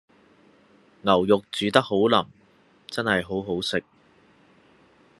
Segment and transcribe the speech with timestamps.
[1.03, 2.25] 牛肉煮得好腍，
[2.87, 3.83] 真係好好食